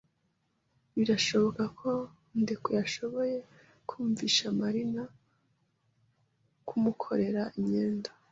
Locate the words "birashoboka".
0.97-1.63